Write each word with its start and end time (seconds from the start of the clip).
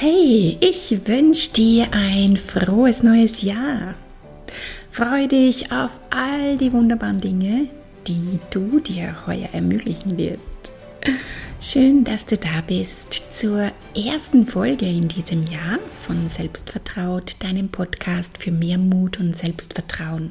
Hey, 0.00 0.56
ich 0.60 0.96
wünsche 1.08 1.52
dir 1.54 1.88
ein 1.90 2.36
frohes 2.36 3.02
neues 3.02 3.42
Jahr. 3.42 3.96
Freue 4.92 5.26
dich 5.26 5.72
auf 5.72 5.90
all 6.10 6.56
die 6.56 6.72
wunderbaren 6.72 7.20
Dinge, 7.20 7.66
die 8.06 8.38
du 8.50 8.78
dir 8.78 9.26
heuer 9.26 9.48
ermöglichen 9.52 10.16
wirst. 10.16 10.70
Schön, 11.60 12.04
dass 12.04 12.26
du 12.26 12.36
da 12.36 12.60
bist 12.64 13.12
zur 13.30 13.72
ersten 13.96 14.46
Folge 14.46 14.86
in 14.86 15.08
diesem 15.08 15.42
Jahr 15.42 15.80
von 16.06 16.28
Selbstvertraut, 16.28 17.32
deinem 17.40 17.68
Podcast 17.68 18.38
für 18.38 18.52
mehr 18.52 18.78
Mut 18.78 19.18
und 19.18 19.36
Selbstvertrauen. 19.36 20.30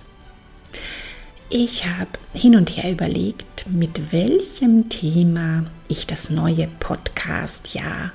Ich 1.53 1.85
habe 1.85 2.11
hin 2.33 2.55
und 2.55 2.77
her 2.77 2.89
überlegt, 2.89 3.65
mit 3.69 4.13
welchem 4.13 4.87
Thema 4.87 5.65
ich 5.89 6.07
das 6.07 6.29
neue 6.29 6.69
Podcast-Jahr 6.79 8.13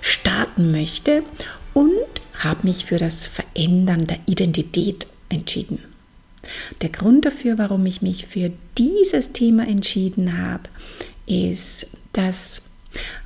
starten 0.00 0.70
möchte 0.70 1.24
und 1.74 1.90
habe 2.34 2.68
mich 2.68 2.84
für 2.84 2.98
das 2.98 3.26
Verändern 3.26 4.06
der 4.06 4.20
Identität 4.26 5.08
entschieden. 5.30 5.82
Der 6.80 6.90
Grund 6.90 7.24
dafür, 7.24 7.58
warum 7.58 7.84
ich 7.86 8.02
mich 8.02 8.24
für 8.24 8.52
dieses 8.78 9.32
Thema 9.32 9.66
entschieden 9.66 10.38
habe, 10.38 10.70
ist, 11.26 11.88
dass 12.12 12.62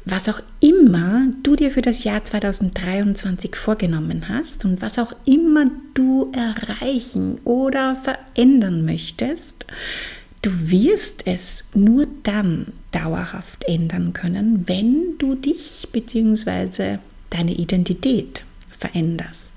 was 0.05 0.29
auch 0.29 0.41
immer 0.61 1.29
du 1.43 1.57
dir 1.57 1.71
für 1.71 1.83
das 1.83 2.05
Jahr 2.05 2.25
2023 2.25 3.55
vorgenommen 3.57 4.29
hast 4.29 4.65
und 4.65 4.83
was 4.83 4.99
auch 4.99 5.13
immer 5.25 5.71
du 5.95 6.33
erreichen 6.33 7.39
oder 7.45 7.97
verändern 7.97 8.85
möchtest, 8.85 9.67
du 10.43 10.51
wirst 10.71 11.27
es 11.27 11.65
nur 11.75 12.07
dann 12.23 12.73
dauerhaft 12.93 13.65
ändern 13.67 14.13
können, 14.13 14.67
wenn 14.67 15.19
du 15.19 15.35
dich 15.35 15.89
bzw. 15.93 16.99
deine 17.31 17.53
Identität 17.53 18.43
veränderst. 18.79 19.55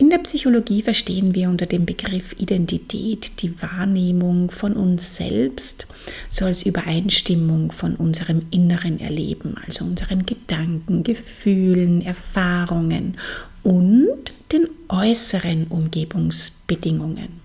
In 0.00 0.10
der 0.10 0.18
Psychologie 0.18 0.82
verstehen 0.82 1.34
wir 1.34 1.48
unter 1.48 1.66
dem 1.66 1.84
Begriff 1.84 2.32
Identität 2.38 3.42
die 3.42 3.60
Wahrnehmung 3.60 4.48
von 4.48 4.74
uns 4.74 5.16
selbst 5.16 5.88
so 6.28 6.44
als 6.44 6.64
Übereinstimmung 6.64 7.72
von 7.72 7.96
unserem 7.96 8.46
inneren 8.52 9.00
Erleben, 9.00 9.56
also 9.66 9.84
unseren 9.84 10.24
Gedanken, 10.24 11.02
Gefühlen, 11.02 12.02
Erfahrungen 12.02 13.16
und 13.64 14.32
den 14.52 14.68
äußeren 14.88 15.66
Umgebungsbedingungen. 15.66 17.40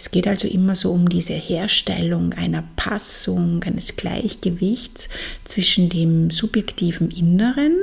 Es 0.00 0.10
geht 0.10 0.26
also 0.26 0.48
immer 0.48 0.74
so 0.74 0.90
um 0.90 1.08
diese 1.08 1.34
Herstellung 1.34 2.32
einer 2.32 2.64
Passung, 2.74 3.62
eines 3.62 3.94
Gleichgewichts 3.94 5.08
zwischen 5.44 5.90
dem 5.90 6.32
subjektiven 6.32 7.12
Inneren 7.12 7.76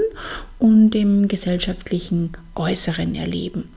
und 0.60 0.92
dem 0.92 1.30
gesellschaftlichen 1.30 2.32
äußeren 2.56 3.16
Erleben. 3.16 3.70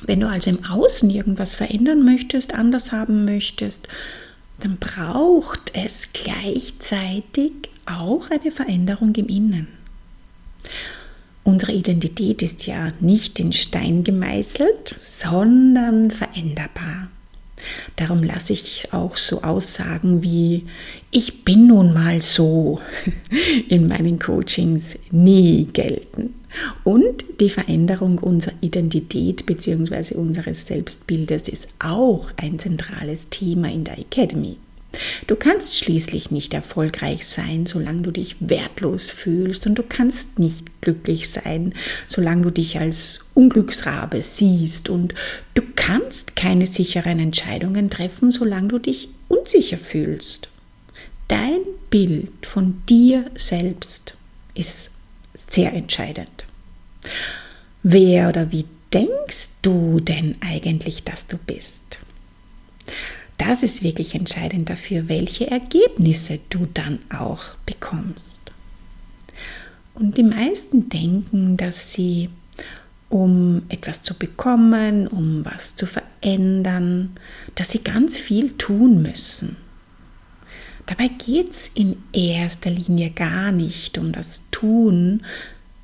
Wenn 0.00 0.20
du 0.20 0.28
also 0.28 0.50
im 0.50 0.64
Außen 0.64 1.10
irgendwas 1.10 1.54
verändern 1.54 2.04
möchtest, 2.04 2.54
anders 2.54 2.92
haben 2.92 3.24
möchtest, 3.24 3.88
dann 4.60 4.78
braucht 4.78 5.72
es 5.74 6.12
gleichzeitig 6.12 7.52
auch 7.86 8.30
eine 8.30 8.52
Veränderung 8.52 9.14
im 9.16 9.26
Innen. 9.26 9.68
Unsere 11.44 11.72
Identität 11.72 12.42
ist 12.42 12.66
ja 12.66 12.92
nicht 13.00 13.40
in 13.40 13.52
Stein 13.52 14.04
gemeißelt, 14.04 14.94
sondern 14.96 16.12
veränderbar. 16.12 17.08
Darum 17.96 18.22
lasse 18.22 18.52
ich 18.52 18.92
auch 18.92 19.16
so 19.16 19.42
Aussagen 19.42 20.22
wie 20.22 20.66
ich 21.10 21.44
bin 21.44 21.68
nun 21.68 21.92
mal 21.92 22.22
so 22.22 22.80
in 23.68 23.88
meinen 23.88 24.18
Coachings 24.18 24.96
nie 25.10 25.66
gelten. 25.72 26.34
Und 26.84 27.24
die 27.40 27.50
Veränderung 27.50 28.18
unserer 28.18 28.54
Identität 28.60 29.46
bzw. 29.46 30.14
unseres 30.14 30.66
Selbstbildes 30.66 31.48
ist 31.48 31.68
auch 31.78 32.30
ein 32.36 32.58
zentrales 32.58 33.28
Thema 33.30 33.70
in 33.70 33.84
der 33.84 33.98
Academy. 33.98 34.58
Du 35.26 35.36
kannst 35.36 35.76
schließlich 35.76 36.30
nicht 36.30 36.52
erfolgreich 36.52 37.26
sein, 37.26 37.66
solange 37.66 38.02
du 38.02 38.10
dich 38.10 38.36
wertlos 38.40 39.10
fühlst 39.10 39.66
und 39.66 39.76
du 39.76 39.82
kannst 39.82 40.38
nicht 40.38 40.82
glücklich 40.82 41.30
sein, 41.30 41.74
solange 42.06 42.42
du 42.42 42.50
dich 42.50 42.78
als 42.78 43.20
Unglücksrabe 43.34 44.20
siehst 44.22 44.90
und 44.90 45.14
du 45.54 45.62
kannst 45.76 46.36
keine 46.36 46.66
sicheren 46.66 47.20
Entscheidungen 47.20 47.88
treffen, 47.88 48.32
solange 48.32 48.68
du 48.68 48.78
dich 48.78 49.08
unsicher 49.28 49.78
fühlst. 49.78 50.48
Dein 51.28 51.60
Bild 51.88 52.46
von 52.46 52.82
dir 52.88 53.30
selbst 53.34 54.14
ist 54.54 54.90
sehr 55.34 55.72
entscheidend. 55.72 56.44
Wer 57.82 58.28
oder 58.28 58.52
wie 58.52 58.66
denkst 58.92 59.48
du 59.62 60.00
denn 60.00 60.36
eigentlich, 60.40 61.04
dass 61.04 61.26
du 61.26 61.36
bist? 61.38 61.82
Das 63.38 63.62
ist 63.62 63.82
wirklich 63.82 64.14
entscheidend 64.14 64.70
dafür, 64.70 65.08
welche 65.08 65.50
Ergebnisse 65.50 66.38
du 66.48 66.66
dann 66.72 67.00
auch 67.10 67.56
bekommst. 67.66 68.52
Und 69.94 70.16
die 70.16 70.22
meisten 70.22 70.88
denken, 70.88 71.56
dass 71.56 71.92
sie, 71.92 72.30
um 73.08 73.62
etwas 73.68 74.02
zu 74.02 74.14
bekommen, 74.14 75.08
um 75.08 75.44
was 75.44 75.76
zu 75.76 75.86
verändern, 75.86 77.16
dass 77.54 77.70
sie 77.72 77.82
ganz 77.82 78.16
viel 78.16 78.52
tun 78.52 79.02
müssen. 79.02 79.56
Dabei 80.86 81.08
geht 81.08 81.50
es 81.50 81.70
in 81.74 82.02
erster 82.12 82.70
Linie 82.70 83.10
gar 83.10 83.52
nicht 83.52 83.98
um 83.98 84.12
das 84.12 84.42
Tun, 84.50 85.22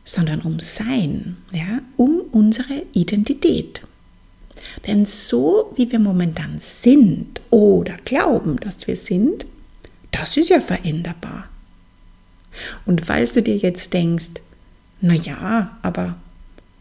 sondern 0.05 0.41
um 0.41 0.59
Sein, 0.59 1.37
ja, 1.53 1.81
um 1.97 2.23
unsere 2.33 2.83
Identität. 2.93 3.83
Denn 4.87 5.07
so 5.07 5.73
wie 5.77 5.91
wir 5.91 5.99
momentan 5.99 6.59
sind 6.59 7.41
oder 7.51 7.97
glauben, 8.05 8.59
dass 8.59 8.87
wir 8.87 8.97
sind, 8.97 9.47
das 10.11 10.37
ist 10.37 10.49
ja 10.49 10.61
veränderbar. 10.61 11.49
Und 12.87 13.05
falls 13.05 13.35
du 13.35 13.43
dir 13.43 13.57
jetzt 13.57 13.93
denkst, 13.93 14.41
na 15.01 15.15
ja, 15.15 15.79
aber 15.83 16.17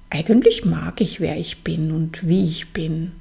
eigentlich 0.09 0.66
mag 0.66 1.01
ich, 1.01 1.19
wer 1.19 1.38
ich 1.38 1.63
bin 1.63 1.91
und 1.91 2.28
wie 2.28 2.47
ich 2.47 2.69
bin. 2.73 3.11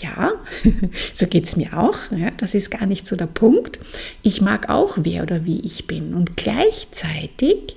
Ja, 0.00 0.32
so 1.14 1.26
geht 1.26 1.46
es 1.46 1.56
mir 1.56 1.76
auch. 1.76 1.96
Ja, 2.16 2.30
das 2.30 2.54
ist 2.54 2.70
gar 2.70 2.86
nicht 2.86 3.06
so 3.06 3.16
der 3.16 3.26
Punkt. 3.26 3.78
Ich 4.22 4.40
mag 4.40 4.68
auch, 4.68 4.98
wer 5.00 5.22
oder 5.22 5.44
wie 5.44 5.60
ich 5.60 5.86
bin. 5.86 6.14
Und 6.14 6.36
gleichzeitig 6.36 7.76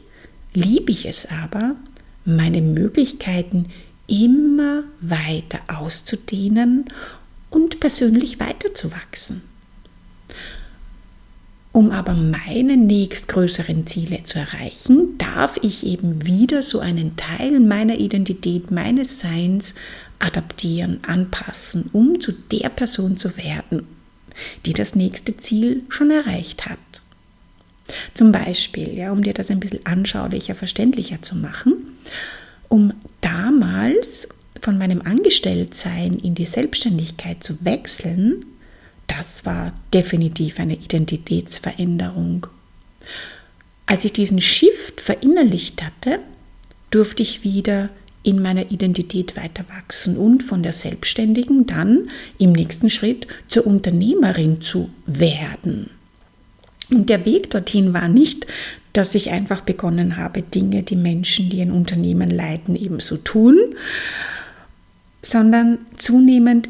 liebe 0.54 0.92
ich 0.92 1.06
es 1.06 1.28
aber, 1.44 1.76
meine 2.24 2.62
Möglichkeiten 2.62 3.68
immer 4.08 4.84
weiter 5.00 5.60
auszudehnen 5.68 6.86
und 7.50 7.80
persönlich 7.80 8.40
weiterzuwachsen. 8.40 9.42
Um 11.74 11.92
aber 11.92 12.14
meine 12.14 12.76
nächstgrößeren 12.76 13.88
Ziele 13.88 14.24
zu 14.26 14.38
erreichen, 14.38 15.18
darf 15.18 15.58
ich 15.62 15.86
eben 15.86 16.26
wieder 16.26 16.62
so 16.64 16.80
einen 16.80 17.16
Teil 17.16 17.62
meiner 17.62 17.98
Identität, 17.98 18.72
meines 18.72 19.22
Seins 19.22 19.74
adaptieren, 20.22 21.00
anpassen, 21.04 21.90
um 21.94 22.20
zu 22.20 22.32
der 22.32 22.70
Person 22.70 23.18
zu 23.18 23.38
werden, 23.38 23.88
die 24.66 24.74
das 24.74 24.96
nächste 24.96 25.38
Ziel 25.38 25.84
schon 25.90 26.12
erreicht 26.12 26.66
hat. 26.66 26.80
Zum 28.14 28.32
Beispiel, 28.32 28.94
ja, 28.94 29.12
um 29.12 29.24
dir 29.24 29.34
das 29.34 29.52
ein 29.52 29.60
bisschen 29.60 29.86
anschaulicher, 29.86 30.56
verständlicher 30.56 31.22
zu 31.22 31.36
machen, 31.36 31.98
um 32.70 32.94
damals 33.20 34.30
von 34.62 34.78
meinem 34.78 35.02
Angestelltsein 35.02 36.20
in 36.20 36.36
die 36.36 36.46
Selbstständigkeit 36.46 37.44
zu 37.44 37.64
wechseln, 37.66 38.46
das 39.08 39.46
war 39.46 39.74
definitiv 39.94 40.60
eine 40.60 40.76
Identitätsveränderung. 40.76 42.48
Als 43.86 44.06
ich 44.06 44.14
diesen 44.14 44.40
Shift 44.40 45.02
verinnerlicht 45.02 45.84
hatte, 45.84 46.20
durfte 46.92 47.24
ich 47.24 47.44
wieder 47.44 47.90
in 48.24 48.42
meiner 48.42 48.72
Identität 48.72 49.36
weiter 49.36 49.66
wachsen 49.76 50.18
und 50.18 50.44
von 50.44 50.64
der 50.64 50.74
Selbstständigen 50.74 51.66
dann 51.66 52.10
im 52.38 52.52
nächsten 52.52 52.90
Schritt 52.90 53.28
zur 53.48 53.66
Unternehmerin 53.66 54.62
zu 54.62 54.90
werden. 55.06 55.90
Und 56.90 57.10
der 57.10 57.26
Weg 57.26 57.50
dorthin 57.50 57.94
war 57.94 58.08
nicht 58.08 58.46
dass 58.94 59.16
ich 59.16 59.32
einfach 59.32 59.62
begonnen 59.62 60.18
habe, 60.18 60.42
Dinge, 60.42 60.84
die 60.84 60.96
Menschen, 60.96 61.50
die 61.50 61.62
ein 61.62 61.72
Unternehmen 61.72 62.30
leiten, 62.30 62.76
ebenso 62.76 63.18
tun, 63.18 63.58
sondern 65.22 65.80
zunehmend 65.98 66.70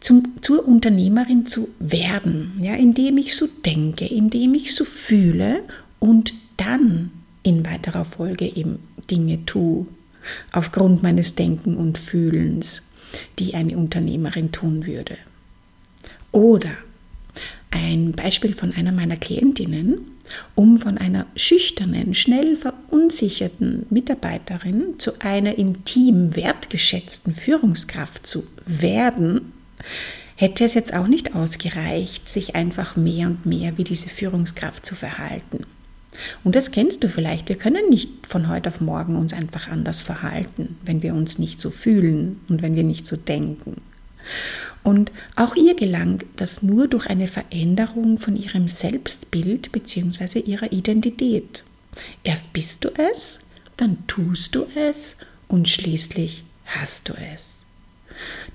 zum, 0.00 0.34
zur 0.40 0.66
Unternehmerin 0.66 1.46
zu 1.46 1.68
werden, 1.78 2.58
ja, 2.60 2.74
indem 2.74 3.18
ich 3.18 3.36
so 3.36 3.46
denke, 3.64 4.06
indem 4.06 4.54
ich 4.54 4.74
so 4.74 4.84
fühle 4.84 5.60
und 5.98 6.34
dann 6.56 7.10
in 7.42 7.64
weiterer 7.64 8.04
Folge 8.04 8.46
eben 8.46 8.80
Dinge 9.10 9.44
tue, 9.46 9.86
aufgrund 10.52 11.02
meines 11.02 11.34
Denken 11.34 11.76
und 11.76 11.98
Fühlens, 11.98 12.82
die 13.38 13.54
eine 13.54 13.76
Unternehmerin 13.76 14.52
tun 14.52 14.86
würde. 14.86 15.16
Oder 16.32 16.70
ein 17.70 18.12
Beispiel 18.12 18.54
von 18.54 18.72
einer 18.72 18.92
meiner 18.92 19.16
Klientinnen, 19.16 20.00
um 20.54 20.78
von 20.78 20.98
einer 20.98 21.26
schüchternen, 21.36 22.14
schnell 22.14 22.56
verunsicherten 22.56 23.86
Mitarbeiterin 23.90 24.98
zu 24.98 25.20
einer 25.20 25.58
im 25.58 25.84
Team 25.84 26.36
wertgeschätzten 26.36 27.34
Führungskraft 27.34 28.26
zu 28.26 28.46
werden, 28.66 29.52
hätte 30.36 30.64
es 30.64 30.74
jetzt 30.74 30.94
auch 30.94 31.06
nicht 31.06 31.34
ausgereicht, 31.34 32.28
sich 32.28 32.54
einfach 32.54 32.96
mehr 32.96 33.26
und 33.26 33.44
mehr 33.46 33.76
wie 33.76 33.84
diese 33.84 34.08
Führungskraft 34.08 34.86
zu 34.86 34.94
verhalten. 34.94 35.66
Und 36.44 36.56
das 36.56 36.72
kennst 36.72 37.04
du 37.04 37.08
vielleicht. 37.08 37.48
Wir 37.48 37.56
können 37.56 37.88
nicht 37.88 38.26
von 38.26 38.48
heute 38.48 38.68
auf 38.68 38.80
morgen 38.80 39.16
uns 39.16 39.32
einfach 39.32 39.68
anders 39.68 40.00
verhalten, 40.00 40.76
wenn 40.84 41.02
wir 41.02 41.14
uns 41.14 41.38
nicht 41.38 41.60
so 41.60 41.70
fühlen 41.70 42.40
und 42.48 42.62
wenn 42.62 42.74
wir 42.74 42.82
nicht 42.82 43.06
so 43.06 43.16
denken. 43.16 43.80
Und 44.82 45.12
auch 45.36 45.56
ihr 45.56 45.74
gelang 45.74 46.22
das 46.36 46.62
nur 46.62 46.88
durch 46.88 47.06
eine 47.06 47.28
Veränderung 47.28 48.18
von 48.18 48.36
ihrem 48.36 48.68
Selbstbild 48.68 49.72
bzw. 49.72 50.40
ihrer 50.40 50.72
Identität. 50.72 51.64
Erst 52.24 52.52
bist 52.52 52.84
du 52.84 52.90
es, 52.96 53.40
dann 53.76 53.98
tust 54.06 54.54
du 54.54 54.66
es 54.74 55.16
und 55.48 55.68
schließlich 55.68 56.44
hast 56.64 57.08
du 57.08 57.14
es. 57.34 57.64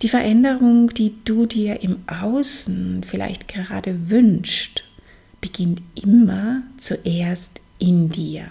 Die 0.01 0.09
Veränderung, 0.09 0.93
die 0.93 1.15
du 1.25 1.45
dir 1.45 1.81
im 1.81 2.03
Außen 2.07 3.03
vielleicht 3.03 3.47
gerade 3.47 4.09
wünschst, 4.09 4.84
beginnt 5.45 5.83
immer 5.93 6.63
zuerst 6.79 7.61
in 7.77 8.09
dir. 8.09 8.45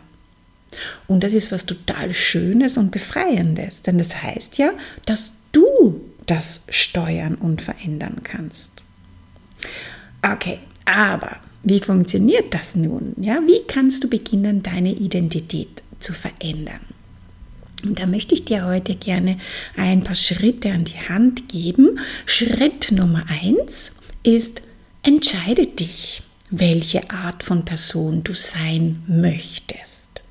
Und 1.08 1.24
das 1.24 1.32
ist 1.32 1.50
was 1.50 1.66
total 1.66 2.14
Schönes 2.14 2.78
und 2.78 2.92
Befreiendes, 2.92 3.82
denn 3.82 3.98
das 3.98 4.22
heißt 4.22 4.58
ja, 4.58 4.70
dass 5.04 5.32
du 5.50 6.00
das 6.26 6.62
steuern 6.68 7.34
und 7.34 7.62
verändern 7.62 8.20
kannst. 8.22 8.84
Okay, 10.22 10.60
aber 10.84 11.36
wie 11.64 11.80
funktioniert 11.80 12.54
das 12.54 12.76
nun? 12.76 13.14
Ja, 13.18 13.40
wie 13.44 13.66
kannst 13.66 14.04
du 14.04 14.08
beginnen, 14.08 14.62
deine 14.62 14.92
Identität 14.92 15.82
zu 15.98 16.12
verändern? 16.12 16.80
Und 17.84 17.98
da 17.98 18.06
möchte 18.06 18.36
ich 18.36 18.44
dir 18.44 18.66
heute 18.66 18.94
gerne 18.94 19.36
ein 19.76 20.04
paar 20.04 20.14
Schritte 20.14 20.70
an 20.70 20.84
die 20.84 21.08
Hand 21.08 21.48
geben. 21.48 21.98
Schritt 22.24 22.92
Nummer 22.92 23.24
eins 23.28 23.96
ist, 24.22 24.62
entscheide 25.02 25.66
dich, 25.66 26.22
welche 26.58 27.10
Art 27.10 27.42
von 27.42 27.64
Person 27.64 28.22
du 28.22 28.34
sein 28.34 29.02
möchtest. 29.06 30.22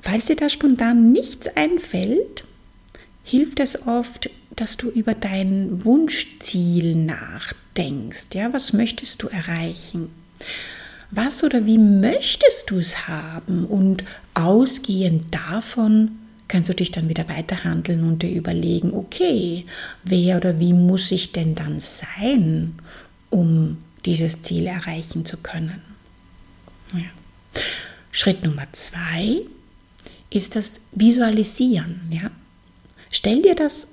Falls 0.00 0.26
dir 0.26 0.36
da 0.36 0.48
spontan 0.48 1.12
nichts 1.12 1.48
einfällt, 1.56 2.44
hilft 3.22 3.60
es 3.60 3.86
oft, 3.86 4.30
dass 4.56 4.76
du 4.76 4.88
über 4.88 5.14
dein 5.14 5.84
Wunschziel 5.84 6.96
nachdenkst. 6.96 8.28
Ja, 8.34 8.52
was 8.52 8.72
möchtest 8.72 9.22
du 9.22 9.28
erreichen? 9.28 10.10
Was 11.10 11.44
oder 11.44 11.66
wie 11.66 11.78
möchtest 11.78 12.70
du 12.70 12.78
es 12.78 13.06
haben? 13.06 13.66
Und 13.66 14.04
ausgehend 14.34 15.34
davon 15.34 16.12
kannst 16.48 16.68
du 16.68 16.74
dich 16.74 16.90
dann 16.90 17.08
wieder 17.08 17.28
weiterhandeln 17.28 18.04
und 18.04 18.22
dir 18.22 18.30
überlegen, 18.30 18.92
okay, 18.92 19.66
wer 20.04 20.38
oder 20.38 20.58
wie 20.58 20.72
muss 20.72 21.12
ich 21.12 21.32
denn 21.32 21.54
dann 21.54 21.80
sein, 21.80 22.74
um 23.30 23.78
dieses 24.04 24.42
Ziel 24.42 24.66
erreichen 24.66 25.24
zu 25.24 25.36
können? 25.36 25.82
Ja. 26.94 27.60
Schritt 28.10 28.44
Nummer 28.44 28.66
zwei 28.72 29.42
ist 30.30 30.56
das 30.56 30.80
Visualisieren. 30.92 32.00
Ja? 32.10 32.30
Stell 33.10 33.42
dir 33.42 33.54
das 33.54 33.88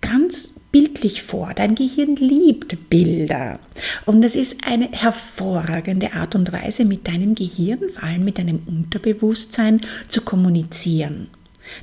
ganz 0.00 0.54
bildlich 0.72 1.22
vor. 1.22 1.52
Dein 1.54 1.74
Gehirn 1.74 2.16
liebt 2.16 2.90
Bilder. 2.90 3.58
Und 4.06 4.22
das 4.22 4.36
ist 4.36 4.64
eine 4.64 4.90
hervorragende 4.92 6.14
Art 6.14 6.34
und 6.34 6.52
Weise, 6.52 6.84
mit 6.84 7.08
deinem 7.08 7.34
Gehirn, 7.34 7.88
vor 7.90 8.04
allem 8.04 8.24
mit 8.24 8.38
deinem 8.38 8.62
Unterbewusstsein, 8.66 9.80
zu 10.08 10.22
kommunizieren. 10.22 11.28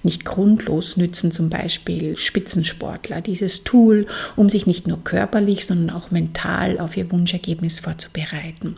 Nicht 0.04 0.26
grundlos 0.26 0.98
nützen 0.98 1.32
zum 1.32 1.50
Beispiel 1.50 2.18
Spitzensportler 2.18 3.22
dieses 3.22 3.64
Tool, 3.64 4.06
um 4.36 4.50
sich 4.50 4.68
nicht 4.68 4.88
nur 4.88 5.04
körperlich, 5.04 5.66
sondern 5.66 5.96
auch 5.96 6.12
mental 6.12 6.80
auf 6.80 6.98
ihr 6.98 7.12
Wunschergebnis 7.12 7.80
vorzubereiten. 7.80 8.78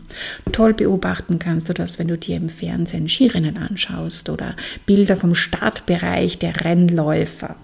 Toll 0.52 0.74
beobachten 0.74 1.38
kannst 1.38 1.68
du 1.68 1.74
das, 1.74 1.98
wenn 1.98 2.08
du 2.08 2.18
dir 2.18 2.36
im 2.36 2.48
Fernsehen 2.48 3.08
Skirennen 3.08 3.56
anschaust 3.56 4.28
oder 4.28 4.56
Bilder 4.86 5.16
vom 5.16 5.34
Startbereich 5.34 6.38
der 6.38 6.64
Rennläufer. 6.64 7.56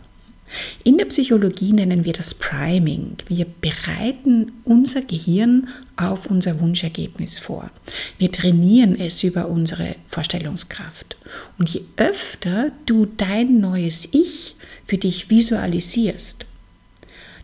In 0.84 0.98
der 0.98 1.06
Psychologie 1.06 1.72
nennen 1.72 2.04
wir 2.04 2.12
das 2.12 2.34
Priming. 2.34 3.16
Wir 3.26 3.46
bereiten 3.60 4.52
unser 4.64 5.02
Gehirn 5.02 5.69
auf 5.96 6.26
unser 6.26 6.60
Wunschergebnis 6.60 7.38
vor. 7.38 7.70
Wir 8.19 8.31
trainieren 8.31 8.98
es 8.98 9.22
über 9.22 9.48
unsere 9.48 9.96
Vorstellungskraft. 10.08 11.16
Und 11.58 11.69
je 11.69 11.82
öfter 11.96 12.70
du 12.87 13.06
dein 13.06 13.60
neues 13.60 14.08
Ich 14.12 14.56
für 14.84 14.98
dich 14.98 15.31
visualisierst, 15.31 16.46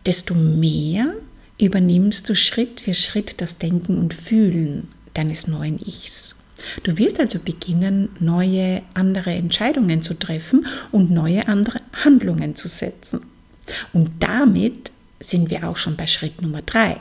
desto 0.05 0.33
mehr 0.33 1.13
übernimmst 1.59 2.29
du 2.29 2.35
Schritt 2.35 2.79
für 2.79 2.93
Schritt 2.93 3.41
das 3.41 3.57
Denken 3.57 3.97
und 3.97 4.13
Fühlen 4.13 4.89
deines 5.13 5.47
neuen 5.47 5.79
Ichs. 5.79 6.35
Du 6.83 6.97
wirst 6.97 7.19
also 7.19 7.39
beginnen, 7.39 8.09
neue, 8.19 8.81
andere 8.93 9.31
Entscheidungen 9.31 10.01
zu 10.01 10.13
treffen 10.17 10.65
und 10.91 11.11
neue, 11.11 11.47
andere 11.47 11.81
Handlungen 12.03 12.55
zu 12.55 12.67
setzen. 12.67 13.21
Und 13.91 14.11
damit 14.19 14.91
sind 15.19 15.49
wir 15.49 15.67
auch 15.67 15.77
schon 15.77 15.95
bei 15.95 16.07
Schritt 16.07 16.41
Nummer 16.41 16.61
drei. 16.61 16.97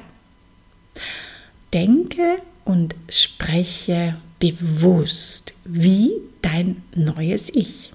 Denke 1.73 2.37
und 2.64 2.94
spreche 3.09 4.17
bewusst 4.38 5.55
wie 5.65 6.12
dein 6.43 6.82
neues 6.94 7.50
Ich. 7.55 7.93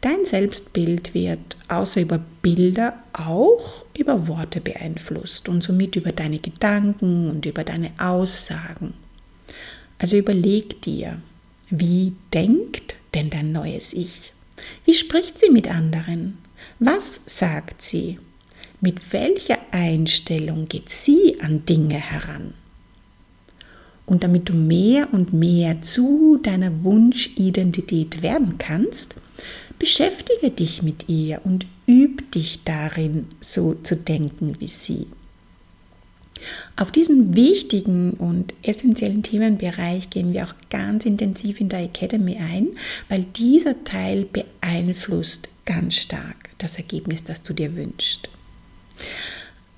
Dein 0.00 0.24
Selbstbild 0.24 1.12
wird 1.14 1.56
außer 1.68 2.00
über 2.00 2.20
Bilder 2.42 3.02
auch 3.12 3.84
über 3.96 4.28
Worte 4.28 4.60
beeinflusst 4.60 5.48
und 5.48 5.64
somit 5.64 5.96
über 5.96 6.12
deine 6.12 6.38
Gedanken 6.38 7.28
und 7.30 7.44
über 7.46 7.64
deine 7.64 7.90
Aussagen. 7.98 8.94
Also 9.98 10.16
überleg 10.16 10.80
dir, 10.82 11.20
wie 11.70 12.14
denkt 12.32 12.94
denn 13.14 13.30
dein 13.30 13.52
neues 13.52 13.92
Ich? 13.94 14.32
Wie 14.84 14.94
spricht 14.94 15.38
sie 15.38 15.50
mit 15.50 15.68
anderen? 15.70 16.38
Was 16.78 17.20
sagt 17.26 17.82
sie? 17.82 18.18
Mit 18.80 19.12
welcher 19.12 19.58
Einstellung 19.72 20.68
geht 20.68 20.88
sie 20.88 21.40
an 21.40 21.64
Dinge 21.66 21.96
heran? 21.96 22.54
Und 24.06 24.22
damit 24.22 24.48
du 24.48 24.54
mehr 24.54 25.12
und 25.12 25.32
mehr 25.32 25.82
zu 25.82 26.38
deiner 26.42 26.84
Wunschidentität 26.84 28.22
werden 28.22 28.56
kannst, 28.56 29.16
beschäftige 29.78 30.50
dich 30.50 30.82
mit 30.82 31.08
ihr 31.08 31.40
und 31.44 31.66
üb 31.86 32.30
dich 32.32 32.64
darin, 32.64 33.26
so 33.40 33.74
zu 33.74 33.96
denken 33.96 34.54
wie 34.60 34.68
sie. 34.68 35.08
Auf 36.76 36.92
diesen 36.92 37.34
wichtigen 37.34 38.12
und 38.12 38.54
essentiellen 38.62 39.22
Themenbereich 39.22 40.10
gehen 40.10 40.32
wir 40.32 40.44
auch 40.44 40.54
ganz 40.70 41.06
intensiv 41.06 41.60
in 41.60 41.68
der 41.68 41.84
Academy 41.84 42.36
ein, 42.36 42.68
weil 43.08 43.24
dieser 43.36 43.84
Teil 43.84 44.26
beeinflusst 44.26 45.48
ganz 45.64 45.96
stark 45.96 46.50
das 46.58 46.76
Ergebnis, 46.76 47.24
das 47.24 47.42
du 47.42 47.52
dir 47.52 47.76
wünschst. 47.76 48.30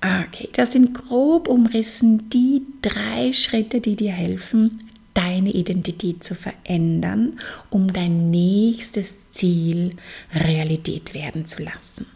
Okay, 0.03 0.49
das 0.53 0.71
sind 0.71 0.93
grob 0.93 1.47
umrissen 1.47 2.29
die 2.29 2.63
drei 2.81 3.33
Schritte, 3.33 3.81
die 3.81 3.95
dir 3.95 4.11
helfen, 4.11 4.79
deine 5.13 5.51
Identität 5.51 6.23
zu 6.23 6.33
verändern, 6.33 7.39
um 7.69 7.91
dein 7.91 8.31
nächstes 8.31 9.29
Ziel 9.29 9.95
Realität 10.33 11.13
werden 11.13 11.45
zu 11.45 11.61
lassen. 11.61 12.07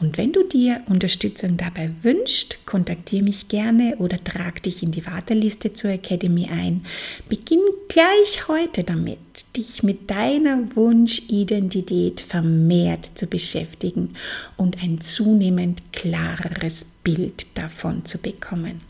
Und 0.00 0.18
wenn 0.18 0.32
du 0.32 0.42
dir 0.42 0.82
Unterstützung 0.86 1.56
dabei 1.56 1.90
wünschst, 2.02 2.66
kontaktiere 2.66 3.22
mich 3.22 3.48
gerne 3.48 3.96
oder 3.98 4.22
trag 4.22 4.62
dich 4.62 4.82
in 4.82 4.90
die 4.90 5.06
Warteliste 5.06 5.72
zur 5.72 5.90
Academy 5.90 6.48
ein. 6.50 6.84
Beginn 7.28 7.62
gleich 7.88 8.48
heute 8.48 8.84
damit, 8.84 9.18
dich 9.56 9.82
mit 9.82 10.10
deiner 10.10 10.58
Wunschidentität 10.74 12.20
vermehrt 12.20 13.10
zu 13.14 13.26
beschäftigen 13.26 14.14
und 14.56 14.82
ein 14.82 15.00
zunehmend 15.00 15.92
klareres 15.92 16.86
Bild 17.02 17.46
davon 17.54 18.04
zu 18.04 18.18
bekommen. 18.18 18.80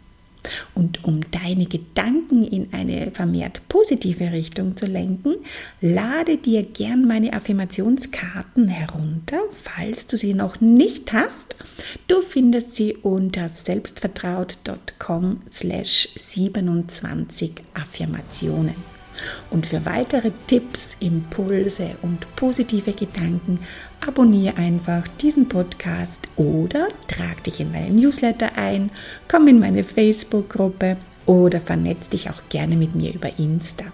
Und 0.74 1.04
um 1.04 1.20
deine 1.30 1.66
Gedanken 1.66 2.44
in 2.44 2.72
eine 2.72 3.10
vermehrt 3.10 3.62
positive 3.68 4.32
Richtung 4.32 4.76
zu 4.76 4.86
lenken, 4.86 5.36
lade 5.80 6.36
dir 6.36 6.62
gern 6.62 7.06
meine 7.06 7.32
Affirmationskarten 7.32 8.68
herunter, 8.68 9.40
falls 9.50 10.06
du 10.06 10.16
sie 10.16 10.34
noch 10.34 10.60
nicht 10.60 11.12
hast. 11.12 11.56
Du 12.08 12.22
findest 12.22 12.74
sie 12.74 12.94
unter 12.94 13.48
selbstvertraut.com 13.48 15.42
slash 15.50 16.08
27 16.16 17.52
Affirmationen. 17.74 18.95
Und 19.50 19.66
für 19.66 19.84
weitere 19.84 20.32
Tipps, 20.46 20.96
Impulse 21.00 21.96
und 22.02 22.26
positive 22.36 22.92
Gedanken 22.92 23.60
abonniere 24.06 24.56
einfach 24.56 25.06
diesen 25.20 25.48
Podcast 25.48 26.28
oder 26.36 26.88
trag 27.08 27.44
dich 27.44 27.60
in 27.60 27.72
meinen 27.72 27.96
Newsletter 27.96 28.56
ein, 28.56 28.90
komm 29.28 29.48
in 29.48 29.58
meine 29.58 29.84
Facebook-Gruppe 29.84 30.96
oder 31.26 31.60
vernetz 31.60 32.08
dich 32.08 32.30
auch 32.30 32.42
gerne 32.48 32.76
mit 32.76 32.94
mir 32.94 33.12
über 33.14 33.38
Insta. 33.38 33.84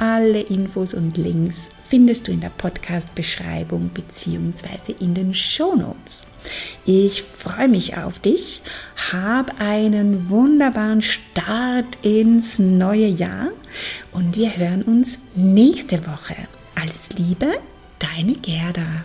Alle 0.00 0.42
Infos 0.42 0.94
und 0.94 1.16
Links 1.16 1.70
findest 1.88 2.28
du 2.28 2.32
in 2.32 2.40
der 2.40 2.50
Podcast-Beschreibung 2.50 3.88
bzw. 3.88 4.94
in 5.00 5.12
den 5.14 5.34
Show 5.34 5.74
Notes. 5.74 6.24
Ich 6.84 7.24
freue 7.24 7.66
mich 7.66 7.96
auf 7.96 8.20
dich. 8.20 8.62
Hab 9.12 9.60
einen 9.60 10.30
wunderbaren 10.30 11.02
Start 11.02 11.98
ins 12.02 12.60
neue 12.60 13.08
Jahr 13.08 13.48
und 14.12 14.36
wir 14.36 14.56
hören 14.56 14.82
uns 14.82 15.18
nächste 15.34 16.06
Woche. 16.06 16.36
Alles 16.74 17.10
Liebe, 17.16 17.58
deine 17.98 18.34
Gerda. 18.34 19.04